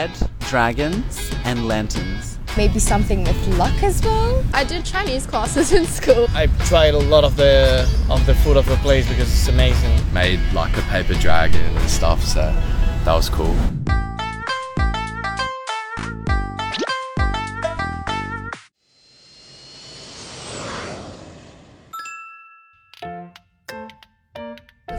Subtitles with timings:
[0.00, 2.38] red dragons and lanterns.
[2.56, 4.42] Maybe something with luck as well.
[4.54, 6.26] I did Chinese classes in school.
[6.34, 9.96] I tried a lot of the of the food of the place because it's amazing.
[10.12, 12.44] Made like a paper dragon and stuff, so
[13.04, 13.54] that was cool.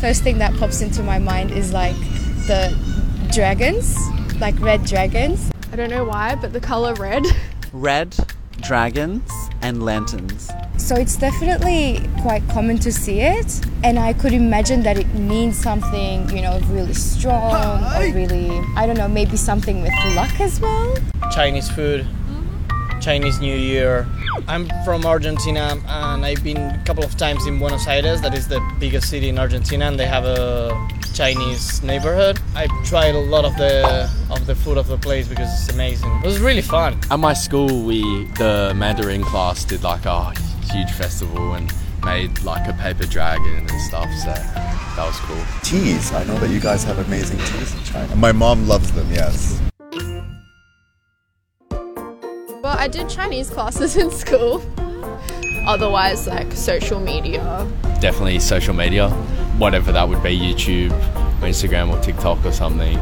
[0.00, 1.98] First thing that pops into my mind is like
[2.46, 2.60] the
[3.32, 3.96] dragons,
[4.40, 5.50] like red dragons.
[5.72, 7.24] I don't know why, but the color red.
[7.72, 8.16] Red
[8.60, 9.28] dragons
[9.62, 10.48] and lanterns.
[10.76, 15.56] So it's definitely quite common to see it, and I could imagine that it means
[15.56, 20.60] something, you know, really strong or really, I don't know, maybe something with luck as
[20.60, 20.96] well.
[21.32, 22.06] Chinese food,
[23.04, 24.06] Chinese New Year.
[24.48, 28.48] I'm from Argentina and I've been a couple of times in Buenos Aires, that is
[28.48, 32.40] the biggest city in Argentina, and they have a Chinese neighborhood.
[32.54, 36.10] I tried a lot of the of the food of the place because it's amazing.
[36.24, 36.98] It was really fun.
[37.10, 38.00] At my school, we
[38.38, 40.32] the Mandarin class did like a
[40.72, 41.70] huge festival and
[42.06, 44.32] made like a paper dragon and stuff, so
[44.96, 45.44] that was cool.
[45.62, 46.10] Teas.
[46.10, 48.16] I know that you guys have amazing teas in China.
[48.16, 49.60] My mom loves them, yes.
[52.84, 54.62] I did Chinese classes in school.
[55.66, 57.66] Otherwise, like social media.
[57.98, 59.08] Definitely social media,
[59.56, 60.90] whatever that would be, YouTube,
[61.40, 62.98] or Instagram, or TikTok or something.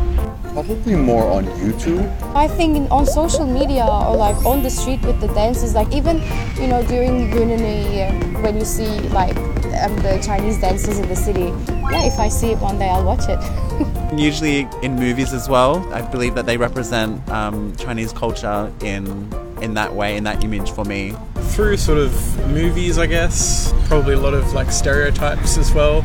[0.52, 2.06] Probably more on YouTube.
[2.32, 6.18] I think on social media or like on the street with the dances, like even
[6.60, 9.36] you know during Lunar New Year when you see like
[9.82, 11.50] um, the Chinese dances in the city.
[11.90, 13.40] Yeah, if I see it one day, I'll watch it.
[14.16, 15.92] Usually in movies as well.
[15.92, 19.28] I believe that they represent um, Chinese culture in
[19.62, 21.14] in that way, in that image for me.
[21.52, 22.12] through sort of
[22.48, 23.72] movies, I guess.
[23.86, 26.04] Probably a lot of like stereotypes as well.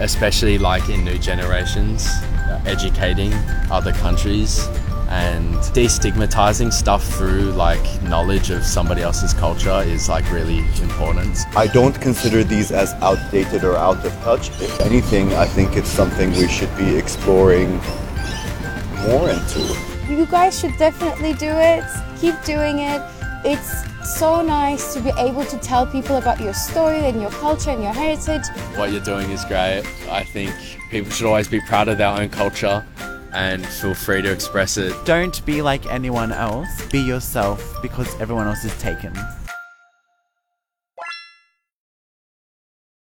[0.00, 3.32] especially like in new generations, uh, educating
[3.70, 4.66] other countries
[5.10, 11.36] and destigmatizing stuff through like knowledge of somebody else's culture is like really important.
[11.56, 14.50] I don't consider these as outdated or out of touch.
[14.60, 17.80] If anything, I think it's something we should be exploring
[19.06, 19.87] more into.
[20.18, 21.84] You guys should definitely do it.
[22.20, 23.00] Keep doing it.
[23.44, 23.84] It's
[24.18, 27.80] so nice to be able to tell people about your story and your culture and
[27.80, 28.42] your heritage.
[28.74, 29.84] What you're doing is great.
[30.10, 30.52] I think
[30.90, 32.84] people should always be proud of their own culture
[33.32, 34.92] and feel free to express it.
[35.04, 36.68] Don't be like anyone else.
[36.88, 39.12] Be yourself because everyone else is taken.